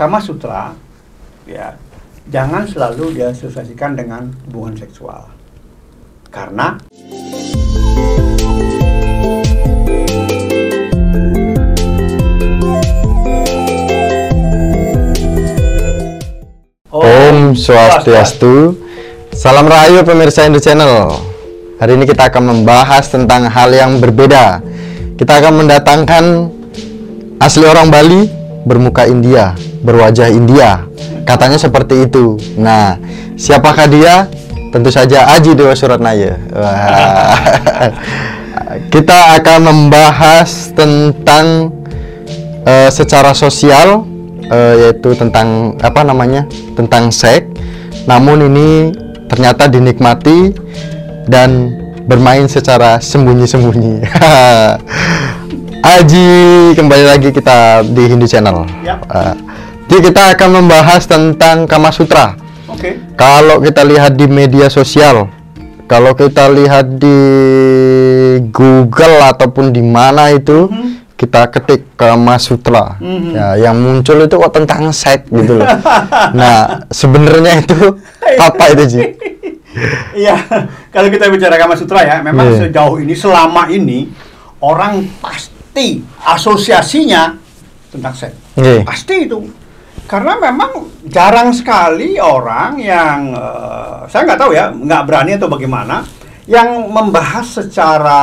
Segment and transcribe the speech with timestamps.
[0.00, 0.72] Kama Sutra
[1.44, 1.76] ya
[2.32, 5.28] jangan selalu diasosiasikan dengan hubungan seksual.
[6.32, 6.80] Karena
[16.88, 18.80] Om Swastiastu.
[19.36, 21.12] Salam Rahayu pemirsa Indo Channel.
[21.76, 24.64] Hari ini kita akan membahas tentang hal yang berbeda.
[25.20, 26.24] Kita akan mendatangkan
[27.36, 30.84] asli orang Bali bermuka India, berwajah India.
[31.24, 32.36] Katanya seperti itu.
[32.58, 32.98] Nah,
[33.36, 34.28] siapakah dia?
[34.70, 36.38] Tentu saja Aji Dewa Suratnaya.
[38.94, 41.74] Kita akan membahas tentang
[42.66, 44.06] eh, secara sosial
[44.46, 47.46] eh, yaitu tentang apa namanya tentang seks
[48.08, 48.90] namun ini
[49.30, 50.50] ternyata dinikmati
[51.30, 51.70] dan
[52.10, 54.02] bermain secara sembunyi-sembunyi
[55.80, 56.28] Aji
[56.76, 59.00] kembali lagi kita di Hindu Channel Ya.
[59.00, 59.34] Eh,
[59.88, 62.36] jadi kita akan membahas tentang Kama Sutra
[62.68, 65.32] oke, kalau kita lihat di media sosial,
[65.88, 67.18] kalau kita lihat di
[68.48, 70.68] Google ataupun di mana itu,
[71.16, 73.32] kita ketik Kama Sutra, Mhm.
[73.32, 75.68] ya, yang muncul itu kok tentang seks gitu loh.
[76.38, 77.76] nah, sebenarnya itu
[78.46, 79.00] apa itu Ji?
[80.14, 80.36] Iya,
[80.88, 82.68] kalau kita bicara Kama Sutra ya, memang Iya.
[82.68, 84.08] sejauh ini selama ini
[84.60, 85.59] orang pasti
[86.22, 87.38] asosiasinya
[87.90, 88.36] tentang seks.
[88.58, 88.82] Iya.
[88.86, 89.38] Pasti itu.
[90.10, 96.02] Karena memang jarang sekali orang yang eh, saya nggak tahu ya, nggak berani atau bagaimana,
[96.50, 98.22] yang membahas secara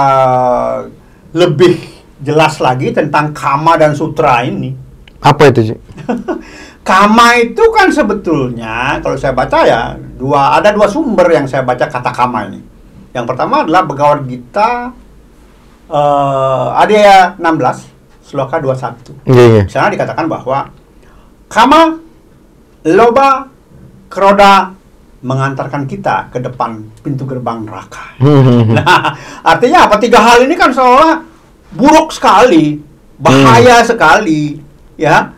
[1.32, 1.80] lebih
[2.20, 4.76] jelas lagi tentang kama dan sutra ini.
[5.24, 5.76] Apa itu Ji?
[6.88, 11.84] Kama itu kan sebetulnya kalau saya baca ya dua ada dua sumber yang saya baca
[11.84, 12.64] kata kama ini.
[13.12, 14.96] Yang pertama adalah Bhagavad Gita
[15.88, 19.24] eh Adya 16 Sloka 21.
[19.24, 19.64] Iya, iya.
[19.64, 20.68] Di sana dikatakan bahwa
[21.48, 21.96] kama,
[22.84, 23.48] loba,
[24.12, 24.76] kroda
[25.24, 28.20] mengantarkan kita ke depan pintu gerbang neraka.
[28.20, 29.96] Nah, artinya apa?
[29.96, 31.24] Tiga hal ini kan seolah
[31.72, 32.84] buruk sekali,
[33.16, 34.60] bahaya sekali,
[35.00, 35.32] ya,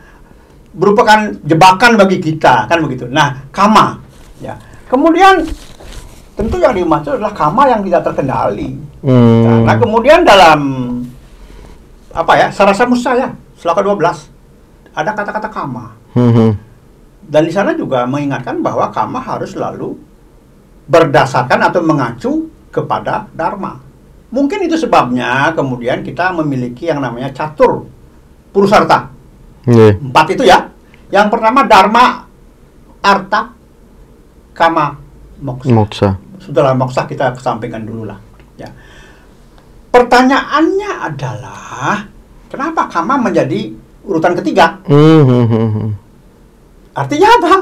[0.73, 3.05] merupakan jebakan bagi kita, kan begitu.
[3.05, 4.01] Nah, kama,
[4.41, 4.57] ya.
[4.89, 5.45] Kemudian
[6.39, 8.79] tentu yang dimaksud adalah kama yang tidak terkendali.
[9.03, 9.43] Hmm.
[9.43, 10.59] Karena kemudian dalam
[12.15, 15.91] apa ya, Sarasa Musaya, Selaka 12 ada kata-kata kama.
[16.15, 16.55] Hmm.
[17.19, 19.99] Dan di sana juga mengingatkan bahwa kama harus selalu
[20.87, 22.31] berdasarkan atau mengacu
[22.71, 23.83] kepada dharma.
[24.31, 27.83] Mungkin itu sebabnya kemudian kita memiliki yang namanya catur
[28.55, 29.11] purusarta.
[29.67, 29.99] Iya.
[29.99, 30.71] Empat itu ya.
[31.11, 32.25] Yang pertama dharma,
[33.01, 33.53] arta,
[34.53, 34.97] kama,
[35.41, 35.73] moksa.
[35.73, 36.09] Moksa.
[36.49, 38.17] Sudahlah moksa kita kesampingkan dulu lah.
[38.57, 38.73] Ya.
[39.93, 42.09] Pertanyaannya adalah
[42.49, 43.69] kenapa kama menjadi
[44.01, 44.81] urutan ketiga?
[44.89, 45.89] Hmm, hmm, hmm.
[46.97, 47.53] Artinya apa?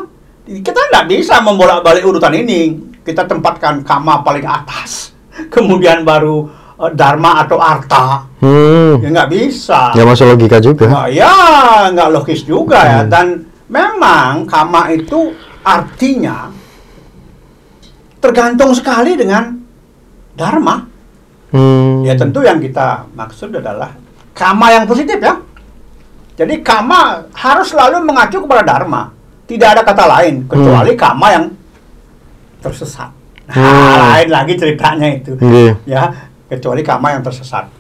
[0.47, 2.79] Kita tidak bisa membolak-balik urutan ini.
[3.03, 5.11] Kita tempatkan kama paling atas,
[5.55, 6.47] kemudian baru
[6.79, 8.23] eh, dharma atau arta.
[8.39, 9.03] Hmm.
[9.03, 9.91] Ya nggak bisa.
[9.91, 10.87] Ya masuk logika juga.
[10.87, 11.35] Nah, ya
[11.91, 12.99] nggak logis juga ya.
[13.03, 13.11] Hmm.
[13.11, 13.27] Dan
[13.67, 15.35] memang kama itu
[15.67, 16.66] artinya
[18.17, 19.53] tergantung sekali dengan
[20.33, 20.85] dharma.
[21.53, 22.03] Hmm.
[22.03, 23.95] Ya tentu yang kita maksud adalah
[24.35, 25.38] kama yang positif ya.
[26.38, 29.09] Jadi kama harus selalu mengacu kepada dharma.
[29.47, 31.45] Tidak ada kata lain kecuali kama yang
[32.61, 33.09] tersesat.
[33.47, 33.97] Nah, Hmm.
[34.11, 35.31] lain lagi ceritanya itu.
[35.39, 35.73] Iya.
[35.88, 36.03] Ya,
[36.51, 37.72] kecuali kama yang tersesat.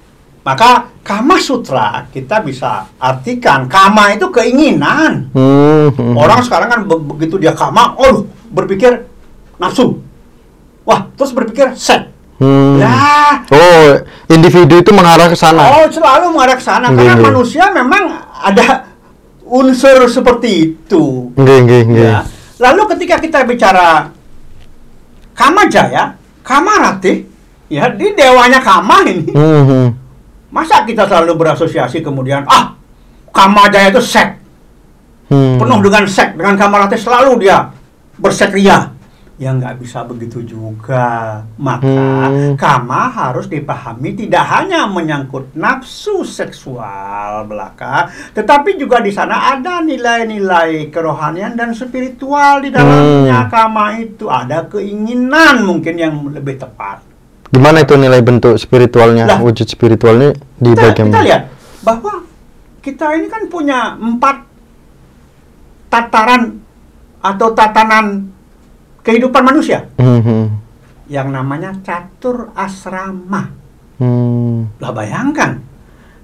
[0.47, 5.27] Maka kama sutra kita bisa artikan kama itu keinginan.
[5.35, 6.15] Hmm, hmm.
[6.15, 9.03] Orang sekarang kan be- begitu dia kama, oh berpikir
[9.59, 9.99] nafsu.
[10.87, 12.07] Wah, terus berpikir seks.
[12.39, 12.79] Hmm.
[12.79, 13.87] Lah, Oh,
[14.29, 15.59] individu itu mengarah ke sana.
[15.73, 17.25] Oh, selalu mengarah ke sana karena Nggih, nggih.
[17.27, 18.03] manusia memang
[18.37, 18.87] ada
[19.43, 21.33] unsur seperti itu.
[21.33, 21.83] Nggih, nggih.
[21.91, 22.23] Ya.
[22.57, 24.13] Lalu ketika kita bicara
[25.33, 27.25] Kama Jaya, Kama Ratih,
[27.67, 29.87] ya di dewanya Kama ini, Hmm, hmm.
[30.49, 32.73] masa kita selalu berasosiasi kemudian ah
[33.29, 34.39] Kama Jaya itu seks,
[35.27, 35.59] Hmm.
[35.59, 37.69] penuh dengan seks, dengan Kama Ratih selalu dia
[38.15, 38.93] berseks ria.
[39.37, 41.45] Ya nggak bisa begitu juga.
[41.61, 42.57] Maka Hmm.
[42.57, 50.89] kama harus dipahami tidak hanya menyangkut nafsu seksual belaka, tetapi juga di sana ada nilai-nilai
[50.89, 53.45] kerohanian dan spiritual di dalamnya.
[53.45, 53.53] Hmm.
[53.53, 57.05] Kama itu ada keinginan mungkin yang lebih tepat.
[57.53, 59.37] Gimana itu nilai bentuk spiritualnya, Lah.
[59.37, 61.43] wujud spiritualnya di Kita, bagian kita lihat
[61.85, 62.13] bahwa
[62.81, 64.49] kita ini kan punya empat
[65.87, 66.57] tataran
[67.21, 68.33] atau tatanan
[69.07, 70.45] kehidupan manusia Hmm, hmm.
[71.07, 73.55] yang namanya catur asrama.
[73.95, 74.67] Hmm.
[74.77, 75.63] Lah bayangkan,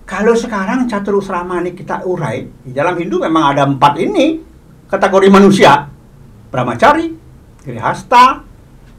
[0.04, 4.44] kalau sekarang catur asrama ini kita urai, di dalam Hindu memang ada empat ini,
[4.86, 5.88] kategori manusia
[6.52, 7.16] Brahmacari,
[7.64, 8.44] Grihasta,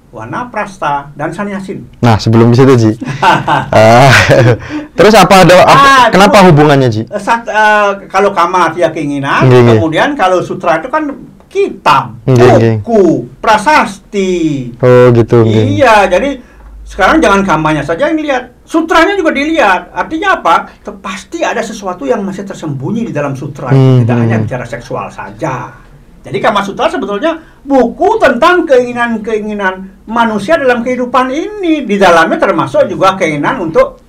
[0.08, 1.84] Wanaprasta, dan Sanyasin.
[2.00, 2.90] Nah, sebelum di situ, Ji.
[3.20, 4.10] Ah,
[4.96, 7.02] terus apa ada apa- Ah, kenapa dulu- hubungannya, Ji?
[7.04, 9.70] Eh, Sat, eh, kalau kama artinya keinginan, Iya, iya.
[9.74, 11.10] kemudian kalau sutra itu kan
[11.54, 12.72] kitab, Iya, iya.
[12.82, 14.32] buku, prasasti.
[14.82, 15.46] Oh, gitu.
[15.46, 16.42] Iya, jadi
[16.82, 19.94] sekarang jangan kamanya saja yang dilihat, sutranya juga dilihat.
[19.94, 20.74] Artinya apa?
[20.98, 24.44] Pasti ada sesuatu yang masih tersembunyi di dalam sutra, Hmm, tidak hanya hmm.
[24.50, 25.70] bicara seksual saja.
[26.24, 31.84] Jadi Kama Sutra sebetulnya buku tentang keinginan-keinginan manusia dalam kehidupan ini.
[31.84, 34.00] Di dalamnya termasuk juga keinginan untuk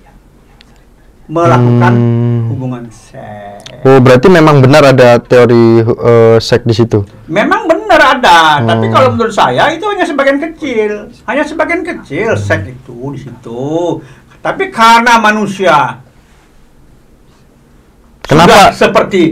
[1.28, 2.48] melakukan Hmm.
[2.56, 3.55] hubungan seks.
[3.86, 7.06] Oh, berarti memang benar ada teori eh, seks di situ.
[7.26, 8.92] Memang benar ada, tapi Hmm.
[8.92, 10.90] kalau menurut saya itu hanya sebagian kecil,
[11.22, 13.64] hanya sebagian kecil seks itu di situ.
[14.36, 16.02] Tapi karena manusia
[18.22, 18.46] Kenapa?
[18.48, 19.22] sudah seperti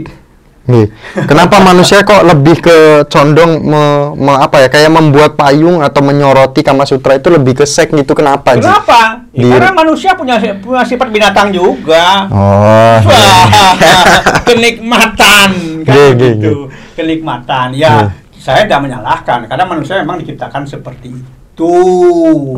[0.65, 0.89] Nih,
[1.27, 6.65] kenapa manusia kok lebih ke condong me- me- apa ya kayak membuat payung atau menyoroti
[6.65, 8.57] Kama Sutra itu lebih ke seks gitu kenapa?
[8.57, 8.65] Ji?
[8.65, 9.24] kenapa?
[9.35, 12.23] Ya, Di- karena manusia punya punya sifat binatang juga.
[12.31, 12.97] Oh.
[13.03, 13.75] Wah,
[14.47, 16.71] kenikmatan kan Iya, iya, gitu.
[16.95, 17.67] Kenikmatan.
[17.75, 17.91] Iya.
[18.07, 21.75] Ya, saya tidak menyalahkan karena manusia memang diciptakan seperti itu.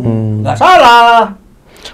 [0.06, 0.46] Hmm.
[0.54, 1.34] Salah.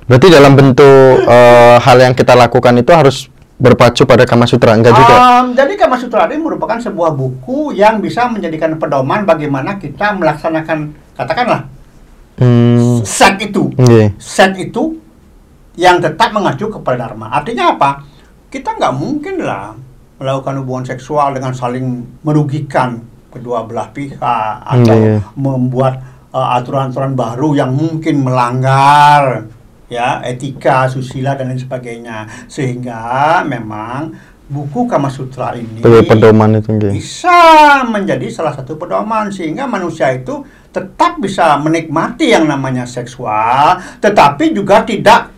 [0.03, 4.91] Berarti dalam bentuk eh, hal yang kita lakukan itu harus berpacu pada Kama Sutra enggak
[4.91, 5.15] juga?
[5.15, 10.91] Um, jadi Kama Sutra ini merupakan sebuah buku yang bisa menjadikan pedoman bagaimana kita melaksanakan
[11.15, 11.71] katakanlah
[12.37, 13.05] Hmm.
[13.05, 13.69] set itu.
[13.77, 14.09] Iya.
[14.17, 14.97] Set itu
[15.77, 17.29] yang tetap mengacu kepada Dharma.
[17.33, 18.01] Artinya apa?
[18.49, 19.73] Kita nggak mungkin lah
[20.17, 23.01] melakukan hubungan seksual dengan saling merugikan
[23.33, 25.17] kedua belah pihak atau Iya.
[25.33, 25.99] membuat
[26.29, 29.49] uh, aturan-aturan baru yang mungkin melanggar
[29.89, 32.29] ya etika, susila dan lain sebagainya.
[32.45, 34.13] Sehingga memang
[34.43, 37.39] buku Kama Sutra ini Sebagai pedoman itu bisa
[37.89, 44.81] menjadi salah satu pedoman sehingga manusia itu tetap bisa menikmati yang namanya seksual tetapi juga
[44.81, 45.29] tidak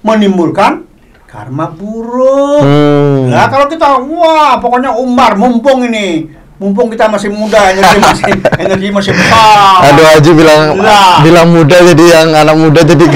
[0.00, 0.86] menimbulkan
[1.26, 2.62] karma buruk.
[2.62, 3.26] Hmm.
[3.26, 8.30] Nah, kalau kita wah pokoknya umbar mumpung ini mumpung kita masih muda energi masih
[8.62, 9.90] energi masih besar.
[9.90, 11.18] Aduh Haji bilang Lah.
[11.20, 13.06] bilang muda jadi yang anak muda jadi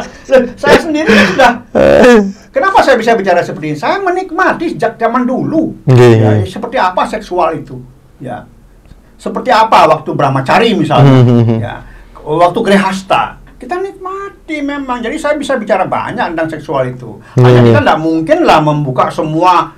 [0.62, 1.52] saya sendiri kan sudah
[2.48, 3.78] Kenapa saya bisa bicara seperti ini?
[3.78, 5.78] Saya menikmati sejak zaman dulu.
[5.84, 6.48] Nggih, Ya, nggih.
[6.48, 7.78] seperti apa seksual itu?
[8.18, 8.48] Ya.
[9.18, 11.10] Seperti apa waktu Brahmacari misalnya?
[11.10, 11.58] Hmm, hmm, hmm.
[11.58, 11.76] ya.
[12.22, 13.42] Waktu Grehasta.
[13.58, 15.02] Kita nikmati memang.
[15.02, 17.18] Jadi saya bisa bicara banyak tentang seksual itu.
[17.34, 19.74] Hanya kita tidak mungkin lah membuka semua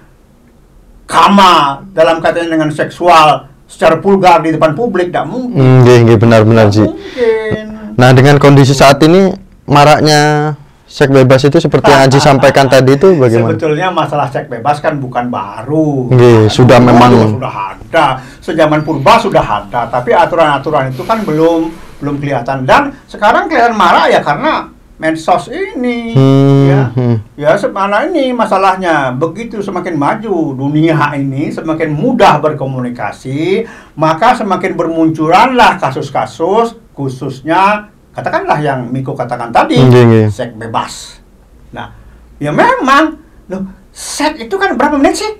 [1.08, 5.08] kama dalam kaitannya dengan seksual secara vulgar di depan publik.
[5.08, 5.80] Tidak mungkin.
[5.80, 7.64] Nggih, nggih, benar-benar mungkin.
[7.96, 9.32] Nah, dengan kondisi saat ini
[9.64, 10.52] maraknya
[10.90, 13.54] seks bebas itu seperti yang Haji sampaikan tadi itu bagaimana?
[13.54, 16.10] Sebetulnya masalah seks bebas kan bukan baru.
[16.10, 18.06] Nggih, sudah Dulu memang- sudah ada.
[18.42, 21.70] Sejaman purba sudah ada, tapi aturan-aturan itu kan belum
[22.00, 24.66] belum kelihatan dan sekarang kelihatan marah ya karena
[24.96, 26.12] medsos ini.
[26.12, 26.82] Hmm, Ya.
[26.90, 27.16] hmm.
[27.34, 29.12] Ya, semana ini masalahnya.
[29.12, 33.64] Begitu semakin maju dunia ini, semakin mudah berkomunikasi,
[33.94, 40.26] maka semakin bermunculanlah kasus-kasus khususnya katakanlah yang Miko katakan tadi, Nggih, nggih.
[40.28, 41.22] seks bebas.
[41.70, 41.94] Nah,
[42.36, 43.16] ya memang
[43.46, 45.32] loh, seks itu kan berapa menit sih?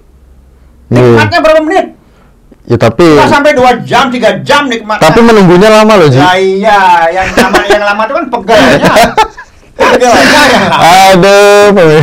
[0.88, 1.02] Nggih.
[1.10, 1.86] Nikmatnya berapa menit?
[2.62, 5.02] Ya tapi Nggak sampai 2 jam, 3 jam nikmatnya.
[5.02, 6.16] tapi menunggunya lama loh, Ji.
[6.16, 6.80] Ya iya,
[7.12, 8.92] yang lama yang lama itu kan pegelnya.
[9.72, 10.82] pegelnya yang lama.
[11.10, 12.02] Aduh.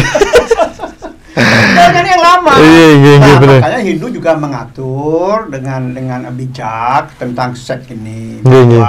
[1.78, 2.54] Pegelnya yang lama.
[2.58, 3.60] Iya, iya, iya, Nah, benar.
[3.60, 8.82] makanya Hindu juga mengatur dengan dengan bijak tentang seks ini Iya, iya.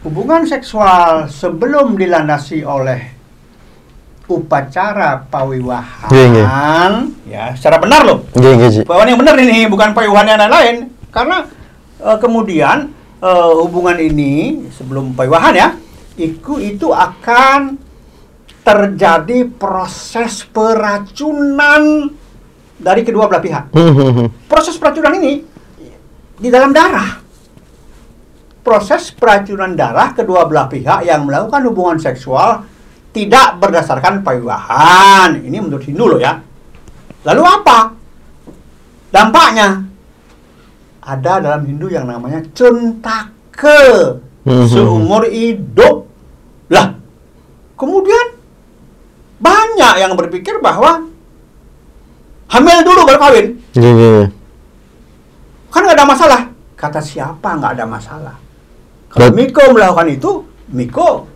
[0.00, 3.12] Hubungan seksual sebelum dilandasi oleh
[4.30, 6.46] upacara pawiwahan Iya, iya.
[7.26, 8.80] ya secara benar loh Nggih, nggih, Ji.
[8.86, 10.76] Pawiwahan yang benar ini bukan pawiwahan yang lain
[11.10, 11.44] karena
[11.98, 15.68] eh, kemudian eh, hubungan ini sebelum pawiwahan ya
[16.14, 17.76] itu itu akan
[18.60, 22.12] terjadi proses peracunan
[22.80, 24.28] dari kedua belah pihak Hmm, hmm, hmm.
[24.48, 25.44] proses peracunan ini
[26.40, 27.19] di dalam darah.
[28.60, 32.68] Proses peracunan darah kedua belah pihak yang melakukan hubungan seksual
[33.10, 35.40] tidak berdasarkan pawiwahan.
[35.40, 36.38] Ini menurut Hindu loh ya.
[37.24, 37.78] Lalu apa?
[39.10, 39.88] Dampaknya
[41.02, 44.66] ada dalam Hindu yang namanya cuntake Mhm.
[44.68, 46.06] seumur hidup.
[46.70, 46.94] Lah,
[47.74, 48.38] kemudian
[49.40, 51.08] banyak yang berpikir bahwa
[52.52, 53.46] hamil dulu baru kawin.
[53.74, 54.24] Nggih, nggih.
[55.72, 56.40] Kan nggak ada masalah.
[56.78, 58.36] Kata siapa nggak ada masalah?
[59.10, 60.30] Kalau Bet- Miko melakukan itu,
[60.70, 61.26] Miko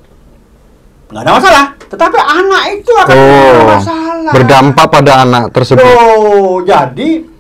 [1.11, 1.65] nggak ada masalah.
[1.85, 4.33] Tetapi anak itu akan ada Oh, masalah.
[4.35, 5.85] berdampak pada anak tersebut.
[5.85, 7.35] Oh, jadi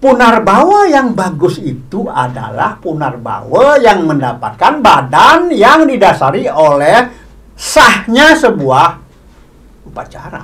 [0.00, 7.04] Punarbawa yang bagus itu adalah punarbawa yang mendapatkan badan yang didasari oleh
[7.52, 8.96] sahnya sebuah
[9.84, 10.40] upacara.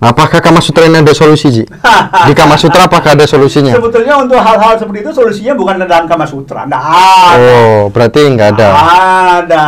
[0.00, 1.64] Apakah Kama Sutra ini ada solusi, Ji?
[2.28, 3.76] Di Kama Sutra apakah ada solusinya?
[3.76, 6.64] Sebetulnya untuk hal-hal seperti itu solusinya bukan dalam Kama Sutra.
[6.64, 7.36] Nggak ada.
[7.36, 8.68] Oh, berarti nggak ada.
[9.44, 9.64] Ada.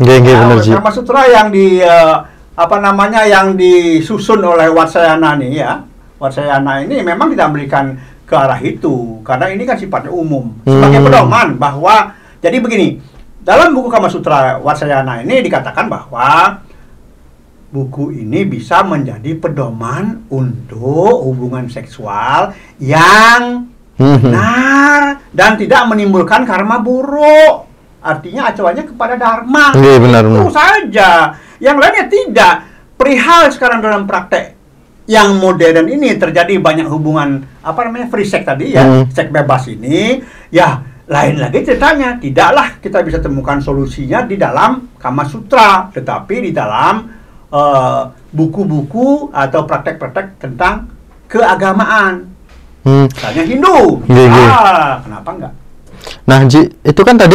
[0.00, 0.72] Nggih, Nah, bener, Ji.
[0.72, 2.16] Kama Sutra yang di eh,
[2.56, 5.84] apa namanya yang disusun oleh Watsayana nih ya.
[6.16, 11.06] Watsayana ini memang tidak memberikan ke arah itu karena ini kan sifatnya umum sebagai Hmm.
[11.06, 12.96] pedoman bahwa jadi begini
[13.38, 16.58] dalam buku Kama Sutra Watsayana ini dikatakan bahwa
[17.66, 24.28] buku ini bisa menjadi pedoman untuk hubungan seksual yang Mhm.
[24.28, 27.64] benar dan tidak menimbulkan karma buruk.
[28.04, 29.74] Artinya acuannya kepada dharma.
[29.74, 31.34] Iya, benar, Itu saja.
[31.58, 32.54] Yang lainnya tidak.
[32.94, 34.54] Perihal sekarang dalam praktek
[35.10, 39.10] yang modern ini terjadi banyak hubungan apa namanya free sex tadi ya, Hmm.
[39.10, 40.22] seks bebas ini,
[40.54, 42.20] ya lain lagi ceritanya.
[42.20, 47.15] Tidaklah kita bisa temukan solusinya di dalam Kama Sutra, tetapi di dalam
[47.52, 50.90] eh, buku-buku atau praktek-praktek tentang
[51.30, 52.30] keagamaan.
[52.86, 53.10] Hmm.
[53.10, 53.78] Misalnya Hindu.
[54.06, 54.46] Iya, iya.
[54.46, 55.52] Ah, kenapa enggak?
[56.26, 57.34] Nah, Ji, itu kan tadi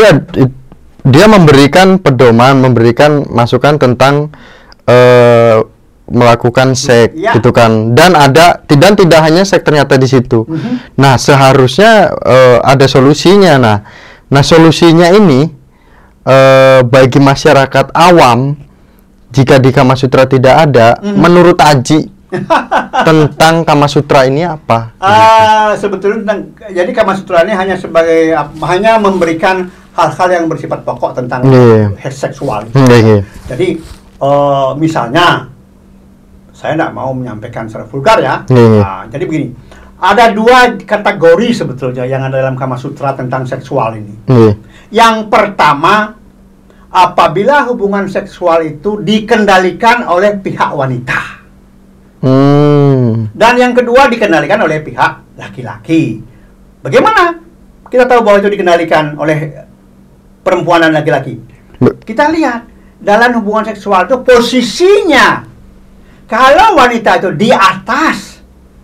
[1.01, 4.31] dia memberikan pedoman, memberikan masukan tentang
[4.87, 5.59] eh,
[6.11, 7.35] melakukan seks Ya.
[7.35, 7.95] gitu kan.
[7.95, 10.43] Dan ada tidak tidak hanya seks ternyata di situ.
[10.47, 10.99] Mhm.
[10.99, 13.59] Nah, seharusnya eh, ada solusinya.
[13.59, 13.77] Nah,
[14.31, 15.51] nah solusinya ini
[16.23, 18.55] eh, bagi masyarakat awam
[19.31, 21.15] jika di Kama Sutra tidak ada, Mhm.
[21.15, 21.99] menurut Aji
[23.07, 24.95] tentang Kama Sutra ini apa?
[24.97, 31.17] Ah, sebetulnya tentang- jadi Kama Sutra ini hanya sebagai hanya memberikan hal-hal yang bersifat pokok
[31.17, 31.91] tentang Iya.
[32.07, 32.67] seksual.
[32.69, 33.19] Hmm, iya, iya.
[33.47, 33.67] Jadi
[34.21, 35.49] eh, misalnya
[36.51, 38.45] saya tidak mau menyampaikan secara vulgar ya.
[38.45, 38.81] Iya, iya.
[38.81, 39.47] Ah, jadi begini,
[39.97, 44.13] ada dua kategori sebetulnya yang ada dalam Kama Sutra tentang seksual ini.
[44.27, 44.53] Iya.
[44.93, 46.20] Yang pertama,
[46.91, 51.21] apabila hubungan seksual itu dikendalikan oleh pihak wanita.
[52.21, 53.31] Hmm.
[53.33, 56.21] Dan yang kedua dikendalikan oleh pihak laki-laki.
[56.83, 57.39] Bagaimana
[57.87, 59.65] kita tahu bahwa itu dikendalikan oleh
[60.45, 61.39] perempuan dan laki-laki?
[61.81, 62.67] Kita lihat
[63.01, 65.47] dalam hubungan seksual itu posisinya.
[66.29, 68.31] Kalau wanita itu di atas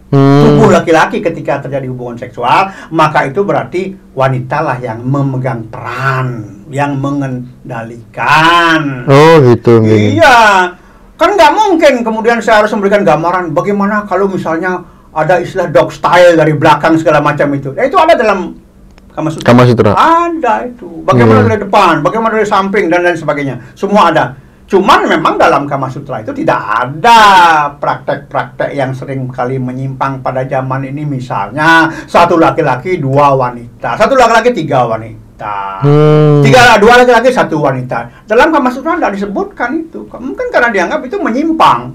[0.07, 0.39] Hmm.
[0.39, 9.07] tubuh laki-laki ketika terjadi hubungan seksual, maka itu berarti wanitalah yang memegang peran, yang mengendalikan.
[9.07, 9.81] Oh gitu.
[9.83, 10.75] Iya,
[11.15, 14.83] kan nggak mungkin kemudian saya harus memberikan gambaran bagaimana kalau misalnya
[15.15, 17.73] ada istilah dog style dari belakang segala macam itu.
[17.73, 18.53] Nah, itu ada dalam
[19.17, 19.49] Kama Sutra.
[19.49, 19.91] Kama Sutra.
[19.97, 21.01] Ada itu.
[21.01, 21.49] Bagaimana Hmm.
[21.49, 23.73] dari depan, bagaimana dari samping dan lain sebagainya.
[23.73, 24.37] Semua ada.
[24.67, 27.19] Cuman memang dalam Kama Sutra itu tidak ada
[27.81, 34.53] praktek-praktek yang sering kali menyimpang pada zaman ini misalnya satu laki-laki dua wanita, satu laki-laki
[34.53, 35.26] tiga wanita.
[35.45, 36.41] Hmm.
[36.41, 38.25] Tiga dua laki-laki satu wanita.
[38.25, 40.09] Dalam Kama Sutra tidak disebutkan itu.
[40.09, 41.93] Mungkin karena dianggap itu menyimpang.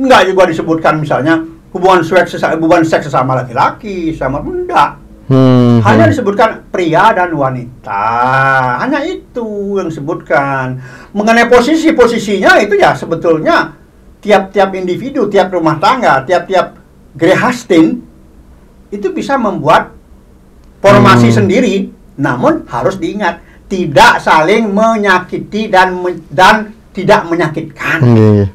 [0.00, 1.44] Enggak juga disebutkan misalnya
[1.76, 4.96] hubungan seks sesama, hubungan seks sesama laki-laki sama enggak.
[5.30, 5.78] Hmm.
[5.86, 8.02] Hanya disebutkan pria dan wanita.
[8.82, 10.80] Hanya itu yang disebutkan.
[11.14, 13.76] Mengenai posisi-posisinya itu ya sebetulnya
[14.18, 16.80] tiap-tiap individu, tiap rumah tangga, tiap-tiap
[17.14, 18.02] grehastin
[18.90, 19.94] itu bisa membuat
[20.82, 21.36] formasi Hmm.
[21.44, 21.99] sendiri.
[22.20, 25.96] Namun harus diingat tidak saling menyakiti dan
[26.28, 27.98] dan tidak menyakitkan.
[28.04, 28.46] Iya.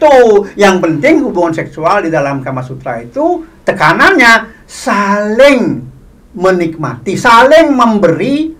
[0.00, 0.16] Itu
[0.56, 5.84] yang penting hubungan seksual di dalam Kama Sutra itu tekanannya saling
[6.32, 8.54] menikmati, saling memberi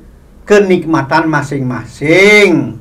[0.45, 2.77] kenikmatan masing-masing.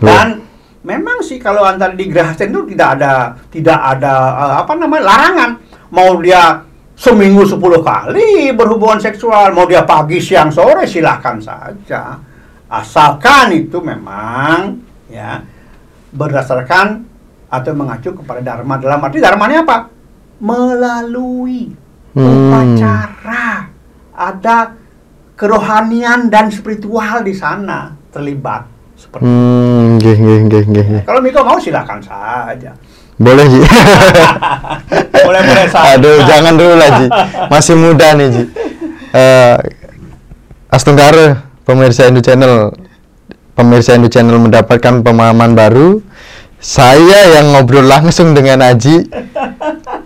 [0.00, 0.42] Dan
[0.82, 3.12] memang sih kalau antara di Grahastin itu tidak ada
[3.52, 5.50] tidak ada eh, apa namanya larangan.
[5.94, 6.64] Mau dia
[6.94, 12.18] seminggu 10 kali berhubungan seksual, mau dia pagi, siang, sore silahkan saja.
[12.66, 15.42] Asalkan itu memang ya
[16.10, 17.06] berdasarkan
[17.46, 19.78] atau mengacu kepada dharma dalam arti dharmanya apa?
[20.38, 22.30] Melalui Hmm.
[22.30, 23.66] upacara
[24.14, 24.70] ada
[25.34, 31.02] kerohanian dan spiritual di sana terlibat seperti Hmm, nggih, nggih, nggih, nggih.
[31.02, 32.70] kalau Miko mau silakan saja
[33.14, 33.60] Boleh, Ji.
[35.26, 37.06] boleh boleh saja Aduh, jangan dulu lah, Ji.
[37.50, 38.44] Masih muda nih, Ji.
[40.70, 42.74] Astenggara, pemirsa Indo Channel.
[43.54, 46.02] Pemirsa Indo Channel mendapatkan pemahaman baru.
[46.58, 49.06] Saya yang ngobrol langsung dengan Aji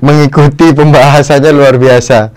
[0.05, 2.35] mengikuti pembahasannya luar biasa.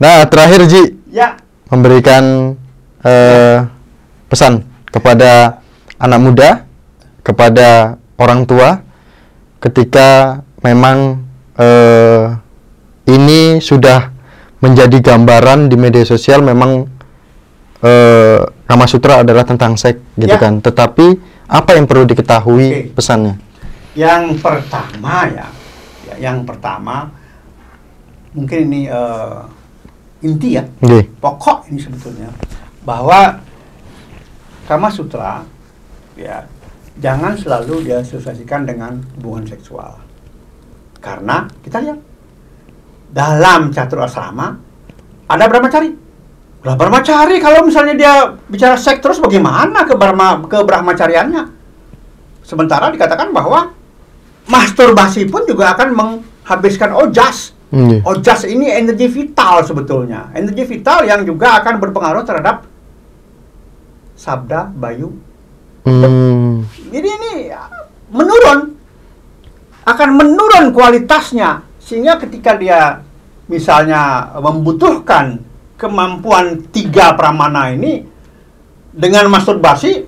[0.00, 1.36] Nah, terakhir Ji, ya
[1.70, 2.56] memberikan
[3.06, 3.62] eh,
[4.26, 5.62] pesan kepada
[6.00, 6.50] anak muda,
[7.22, 8.82] kepada orang tua,
[9.60, 11.20] ketika memang
[11.56, 12.24] eh,
[13.08, 14.08] ini sudah
[14.60, 16.88] menjadi gambaran di media sosial memang
[17.80, 20.38] eh, Kama Sutra adalah tentang seks gitu Ya.
[20.38, 20.62] kan.
[20.62, 21.06] Tetapi
[21.50, 22.80] apa yang perlu diketahui Oke.
[22.94, 23.34] pesannya?
[23.98, 25.46] Yang pertama ya,
[26.06, 27.10] ya, yang pertama
[28.30, 29.38] mungkin ini eh,
[30.22, 31.10] inti ya, Oke.
[31.18, 32.30] pokok ini sebetulnya
[32.86, 33.42] bahwa
[34.70, 35.42] Kama Sutra
[36.14, 36.46] ya
[36.98, 40.00] jangan selalu diasosiasikan dengan hubungan seksual.
[40.98, 41.98] Karena kita lihat
[43.10, 44.58] dalam catur asrama
[45.30, 45.90] ada brahmacari.
[46.60, 48.14] Lah brahmacari kalau misalnya dia
[48.50, 51.48] bicara seks terus bagaimana ke brahma ke brahmacariannya?
[52.44, 53.72] Sementara dikatakan bahwa
[54.50, 57.54] masturbasi pun juga akan menghabiskan ojas.
[57.70, 58.02] Oke.
[58.02, 60.34] Ojas ini energi vital sebetulnya.
[60.34, 62.66] Energi vital yang juga akan berpengaruh terhadap
[64.18, 65.14] sabda, bayu.
[65.86, 66.66] Hmm.
[66.92, 67.64] Jadi ini ya,
[68.12, 68.76] menurun.
[69.88, 71.64] Akan menurun kualitasnya.
[71.80, 73.00] Sehingga ketika dia
[73.50, 75.42] misalnya membutuhkan
[75.74, 78.04] kemampuan tiga pramana ini
[78.92, 80.04] dengan masturbasi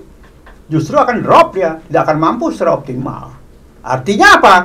[0.69, 1.81] justru akan drop dia.
[1.83, 3.33] Tidak akan mampu secara optimal.
[3.83, 4.55] Artinya apa?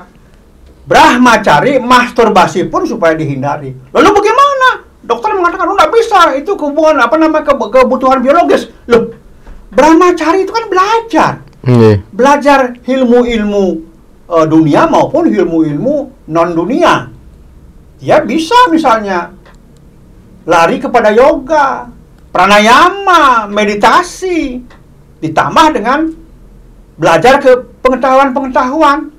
[0.89, 3.75] Brahmacari masturbasi pun supaya dihindari.
[3.93, 4.87] Lalu bagaimana?
[5.05, 8.69] Dokter mengatakan, oh nggak bisa, itu hubungan apa ke- kebutuhan biologis.
[8.89, 9.18] Loh,
[9.69, 12.01] Brahmacari itu kan belajar, Oke.
[12.09, 13.67] belajar ilmu-ilmu
[14.29, 15.95] eh, dunia maupun ilmu-ilmu
[16.33, 17.13] non dunia.
[17.99, 19.35] Dia bisa misalnya
[20.49, 21.93] lari kepada yoga,
[22.33, 24.63] pranayama, meditasi,
[25.21, 26.09] ditambah dengan
[26.99, 27.53] belajar ke
[27.85, 29.11] pengetahuan-pengetahuan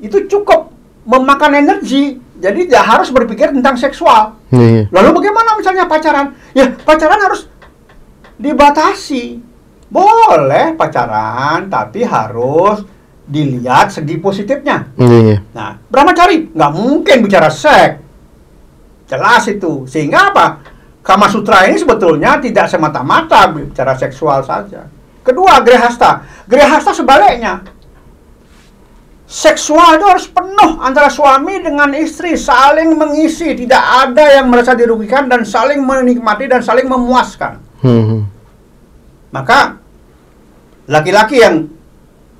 [0.00, 0.72] itu cukup
[1.04, 2.18] memakan energi.
[2.34, 4.36] Jadi tidak harus berpikir tentang seksual.
[4.50, 4.90] Oke.
[4.90, 6.34] Lalu bagaimana misalnya pacaran?
[6.52, 7.46] Ya pacaran harus
[8.38, 9.40] dibatasi.
[9.90, 12.82] Boleh pacaran, tapi harus
[13.24, 14.90] dilihat segi positifnya.
[14.98, 15.40] Oke.
[15.54, 18.02] Nah, brahmacari nggak mungkin bicara seks.
[19.08, 19.86] Jelas itu.
[19.86, 20.46] Sehingga apa?
[21.04, 24.88] Kama Sutra ini sebetulnya tidak semata-mata bicara seksual saja.
[25.20, 26.24] Kedua, grehasta.
[26.48, 27.60] Grehasta sebaliknya.
[29.24, 35.26] Seksual itu harus penuh antara suami dengan istri, saling mengisi, tidak ada yang merasa dirugikan
[35.26, 37.56] dan saling menikmati dan saling memuaskan.
[37.84, 38.24] Hmm.
[39.28, 39.76] Maka
[40.88, 41.68] laki-laki yang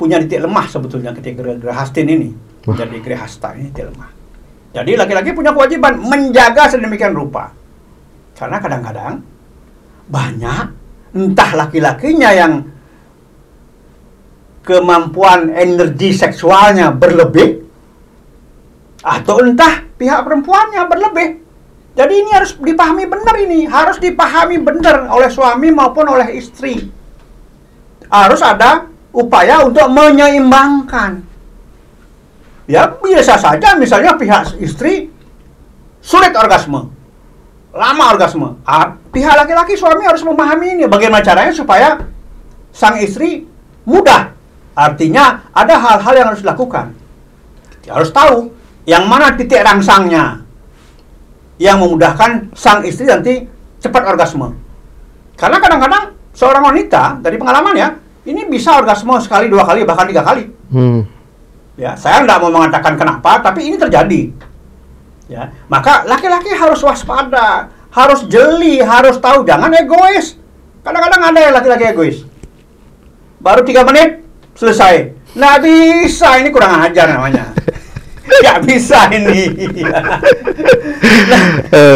[0.01, 2.29] punya titik lemah sebetulnya ketika grehastin ini
[2.65, 2.73] Wah.
[2.73, 4.11] menjadi grehasta ini titik lemah.
[4.75, 7.53] Jadi laki-laki punya kewajiban menjaga sedemikian rupa.
[8.35, 9.23] Karena kadang-kadang
[10.11, 10.67] banyak
[11.15, 12.53] entah laki-lakinya yang
[14.65, 17.63] kemampuan energi seksualnya berlebih
[19.05, 21.44] atau entah pihak perempuannya berlebih.
[21.95, 26.91] Jadi ini harus dipahami benar ini, harus dipahami benar oleh suami maupun oleh istri.
[28.11, 31.23] Harus ada upaya untuk menyeimbangkan.
[32.67, 35.07] Ya biasa saja misalnya pihak istri
[36.03, 36.91] sulit orgasme,
[37.71, 38.59] lama orgasme.
[39.15, 40.85] Pihak laki-laki suami harus memahami ini.
[40.91, 42.03] Bagaimana caranya supaya
[42.75, 43.47] sang istri
[43.87, 44.35] mudah.
[44.75, 46.91] Artinya ada hal-hal yang harus dilakukan.
[47.87, 48.51] Dia harus tahu
[48.91, 50.44] yang mana titik rangsangnya
[51.59, 53.47] yang memudahkan sang istri nanti
[53.79, 54.55] cepat orgasme.
[55.39, 57.89] Karena kadang-kadang seorang wanita dari pengalaman ya,
[58.27, 60.49] ini bisa orgasme sekali, dua kali, bahkan tiga kali.
[60.73, 61.07] Hmm.
[61.75, 64.31] Ya, saya nggak mau mengatakan kenapa, tapi ini terjadi.
[65.27, 70.39] Ya, maka laki-laki harus waspada, harus jeli, harus tahu, jangan egois.
[70.85, 72.17] Kadang-kadang ada yang laki-laki egois.
[73.41, 74.23] Baru tiga menit
[74.55, 75.13] selesai.
[75.35, 77.51] Nggak bisa, ini kurang ajar namanya.
[78.25, 79.53] Nggak bisa ini.
[81.29, 81.45] nah,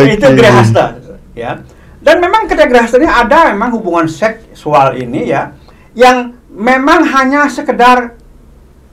[0.14, 0.37] itu Oke.
[0.37, 0.97] grehasta,
[1.33, 1.61] ya.
[1.99, 5.53] Dan memang ketika grehasta ini ada memang hubungan seksual ini ya,
[5.97, 8.14] yang memang hanya sekedar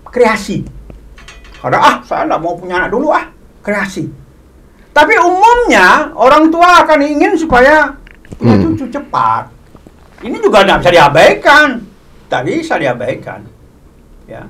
[0.08, 0.64] kreasi.
[1.60, 3.30] Karena ah saya nggak mau punya anak dulu ah
[3.62, 4.08] kreasi.
[4.96, 7.94] Tapi umumnya orang tua akan ingin supaya
[8.40, 8.64] punya Hmm.
[8.72, 9.52] cucu cepat.
[10.24, 11.68] Ini juga tidak bisa diabaikan,
[12.32, 13.44] tak bisa diabaikan.
[14.26, 14.48] Ya.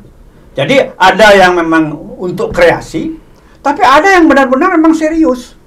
[0.56, 3.12] Jadi ada yang memang untuk kreasi,
[3.60, 5.60] tapi ada yang benar-benar memang serius.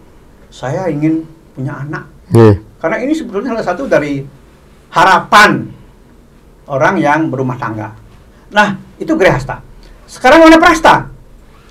[0.49, 2.09] Saya ingin punya anak.
[2.33, 2.65] Oke.
[2.81, 4.25] Karena ini sebetulnya salah satu dari
[4.89, 5.69] harapan
[6.73, 7.93] orang yang berumah tangga.
[8.49, 9.61] Nah, itu grehasta.
[10.09, 11.13] Sekarang warna prasta.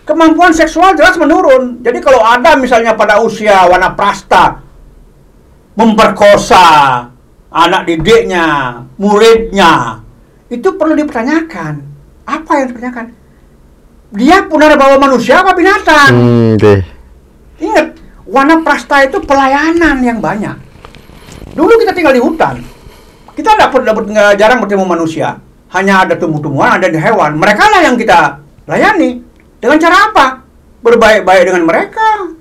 [0.06, 1.82] Kemampuan seksual jelas menurun.
[1.82, 4.62] Jadi kalau ada misalnya pada usia warna prasta
[5.74, 6.66] memperkosa
[7.54, 8.46] anak didiknya,
[8.98, 10.02] muridnya,
[10.50, 11.87] itu perlu dipertanyakan.
[12.28, 13.08] Apa yang dipertanyakan?
[14.20, 16.12] Dia punarbawa manusia apa binatang?
[16.12, 16.56] Hmm.
[17.58, 17.88] Ingat,
[18.28, 20.56] warna prasta itu pelayanan yang banyak.
[21.56, 22.60] Dulu kita tinggal di hutan.
[23.32, 24.04] Kita dapat dapat
[24.36, 25.40] jarang bertemu manusia.
[25.72, 27.40] Hanya ada tumbuh-tumbuhan, ada hewan.
[27.40, 29.24] Mereka lah yang kita layani.
[29.60, 30.26] Dengan cara apa?
[30.84, 32.32] Berbaik-baik dengan mereka.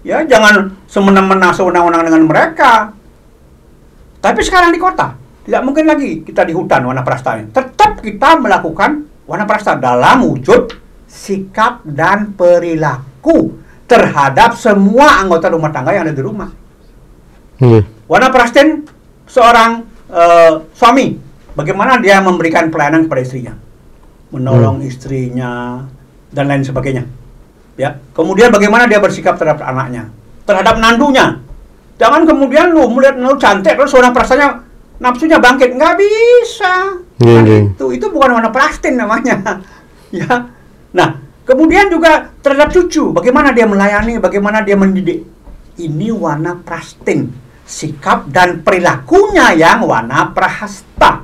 [0.00, 2.94] Ya, jangan semena-mena sewenang-wenang dengan mereka.
[4.20, 5.12] Tapi sekarang di kota,
[5.44, 7.52] tidak mungkin lagi kita di hutan warna prasta ini.
[7.52, 10.74] Tetap kita melakukan warna prasta dalam wujud
[11.06, 13.54] sikap dan perilaku
[13.86, 16.50] terhadap semua anggota rumah tangga yang ada di rumah.
[18.10, 18.82] Warna Prastin
[19.30, 21.14] seorang eh, suami,
[21.54, 23.54] bagaimana dia memberikan pelayanan kepada istrinya,
[24.34, 25.86] menolong istrinya
[26.34, 27.06] dan lain sebagainya.
[27.78, 30.10] Ya, kemudian bagaimana dia bersikap terhadap anaknya,
[30.42, 31.38] terhadap nandunya.
[32.02, 34.64] Jangan kemudian lu melihat lu cantik terus warna prastanya
[35.00, 36.74] nafsunya bangkit, nggak bisa.
[37.20, 37.58] Iya, Nah, iya.
[37.72, 39.64] itu itu bukan warna Prastin namanya.
[40.14, 40.52] ya.
[40.92, 41.08] Nah,
[41.48, 45.24] kemudian juga terhadap cucu, bagaimana dia melayani, bagaimana dia mendidik.
[45.80, 47.32] Ini warna Prastin.
[47.64, 51.22] Sikap dan perilakunya yang warna Prahasta.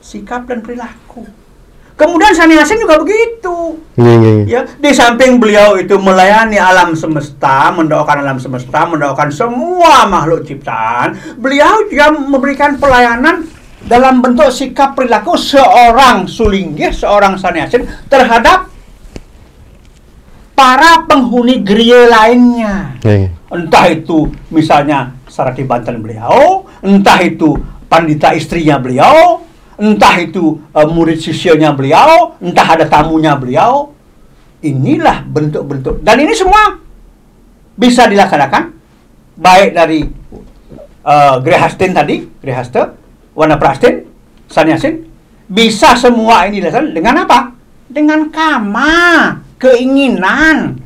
[0.00, 1.45] Sikap dan perilaku.
[1.96, 3.80] Kemudian Saniasin juga begitu.
[3.96, 4.52] Nggih, nggih, nggih.
[4.52, 11.16] Ya, di samping beliau itu melayani alam semesta, mendoakan alam semesta, mendoakan semua makhluk ciptaan,
[11.40, 13.48] beliau juga memberikan pelayanan
[13.80, 18.68] dalam bentuk sikap perilaku seorang sulinggih, seorang saniasin terhadap
[20.52, 22.98] para penghuni gereja lainnya.
[23.48, 27.56] Entah itu misalnya Sarati Banten beliau, entah itu
[27.86, 29.45] pandita istrinya beliau,
[29.76, 33.92] entah itu eh, murid sisyanya beliau, entah ada tamunya beliau.
[34.64, 36.80] Inilah bentuk-bentuk dan ini semua
[37.76, 38.72] bisa dilaksanakan
[39.36, 40.00] baik dari
[41.04, 42.96] uh, Grehastin tadi, Grehaste,
[43.36, 44.08] Warna Prastin,
[44.48, 45.04] Sanyasin,
[45.46, 47.38] bisa semua ini dilaksanakan dengan apa?
[47.86, 48.96] Dengan kama,
[49.60, 50.80] keinginan.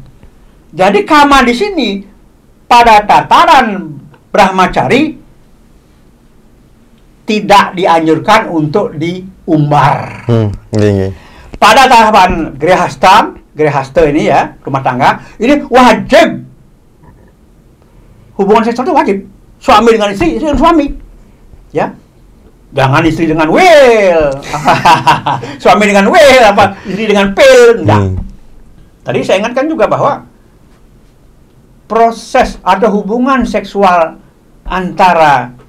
[0.75, 1.91] Jadi kama di sini
[2.67, 3.99] pada tataran
[4.31, 5.19] Brahmacari
[7.31, 10.27] tidak dianjurkan untuk diumbar.
[10.27, 11.13] Hmm, nggih, nggih.
[11.63, 16.43] Pada tahapan Grehasta, Grehaste ini ya, rumah tangga, ini wajib.
[18.35, 19.19] Hubungan seksual itu wajib.
[19.63, 20.87] Suami dengan istri, istri dengan suami.
[21.71, 21.95] Ya.
[22.75, 24.23] Jangan istri dengan will.
[25.63, 27.85] suami dengan will apa istri dengan pil.
[27.85, 28.01] Enggak.
[28.01, 28.15] Hmm.
[29.07, 30.25] Tadi saya ingatkan juga bahwa
[31.91, 34.23] proses ada hubungan seksual
[34.63, 35.60] antara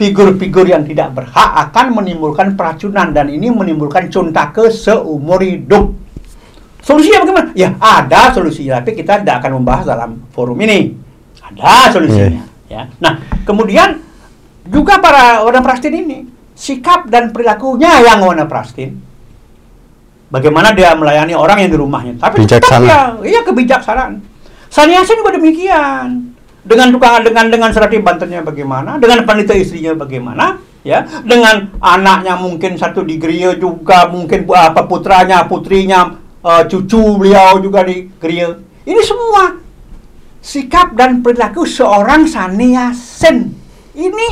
[0.00, 5.92] figur-figur yang tidak berhak akan menimbulkan peracunan dan ini menimbulkan cuntake seumur hidup.
[6.80, 7.52] Solusinya bagaimana?
[7.52, 10.96] Ya ada solusinya, tapi kita tidak akan membahas dalam forum ini.
[11.44, 12.48] Ada solusinya.
[12.72, 12.88] Ya.
[12.96, 14.00] Nah, kemudian
[14.64, 16.24] juga para warna prastin ini
[16.56, 18.96] sikap dan perilakunya yang warna prastin.
[20.32, 22.86] Bagaimana dia melayani orang yang di rumahnya, tapi tetap Bijaksana.
[22.86, 24.22] dia, iya kebijaksanaan.
[24.70, 26.29] Sanyasin juga demikian.
[26.70, 30.54] Dengan tukang dengan dengan serati bantennya bagaimana, dengan panitia istrinya bagaimana,
[30.86, 37.18] ya, dengan anaknya mungkin satu di gereja juga, mungkin bu- apa putranya, putrinya, eh, cucu
[37.18, 38.54] beliau juga di gereja.
[38.86, 39.58] Ini semua
[40.38, 43.50] sikap dan perilaku seorang saniasen.
[43.90, 44.28] Ini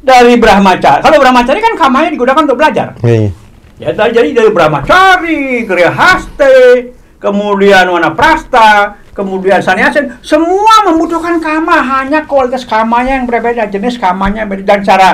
[0.00, 1.04] dari Brahmacari.
[1.04, 2.96] Kalau Brahmacari kan kamanya digunakan untuk belajar.
[3.04, 3.32] Nggih, nggih.
[3.80, 12.24] Ya, dari- jadi dari Brahmacari, Kriya Haste, kemudian Wanaprasta, kemudian Sanyasin, semua membutuhkan kama, hanya
[12.24, 15.10] kualitas kamanya yang berbeda, jenis kamanya berbeda, dan cara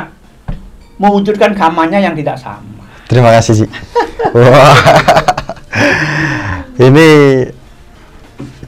[0.97, 2.85] mewujudkan kamanya yang tidak sama.
[3.07, 3.71] Terima kasih.
[4.35, 4.77] Wah.
[6.77, 7.09] Ini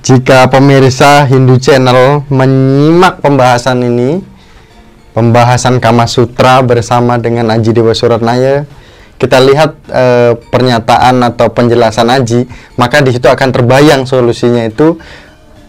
[0.01, 4.25] jika pemirsa Hindu Channel menyimak pembahasan ini,
[5.13, 8.65] pembahasan Kama Sutra bersama dengan Aji Dewa Suratnaya,
[9.19, 12.47] kita lihat eh, pernyataan atau penjelasan Aji,
[12.79, 14.97] maka di situ akan terbayang solusinya itu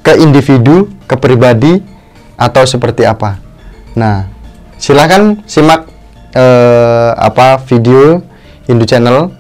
[0.06, 1.82] ke individu, ke pribadi,
[2.40, 3.42] atau seperti apa.
[3.98, 4.30] Nah,
[4.80, 5.90] silakan simak
[6.32, 8.22] eh, apa video
[8.70, 9.34] Hindu Channel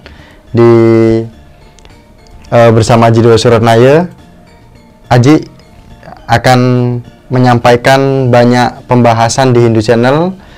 [0.52, 0.74] di
[2.50, 4.10] eh, bersama Aji Dewa Suratnaya.
[5.10, 5.45] Aji
[6.30, 6.60] akan
[7.30, 10.49] menyampaikan banyak pembahasan di Hindu Channel.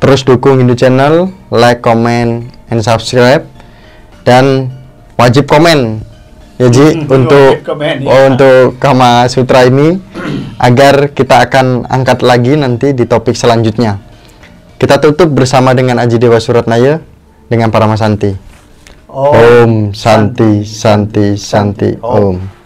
[0.00, 3.44] Terus dukung Hindu Channel, like, comment, and subscribe.
[4.24, 4.72] Dan
[5.20, 6.00] wajib komen
[6.60, 8.08] ya Ji Hmm, untuk komen, ya.
[8.08, 9.96] oh, untuk Kama Sutra ini
[10.60, 13.96] agar kita akan angkat lagi nanti di topik selanjutnya.
[14.80, 17.00] Kita tutup bersama dengan Aji Dewa Suratnaya
[17.48, 18.32] dengan para Santi.
[19.10, 22.59] Oh, Om Santi Santi Santi Om.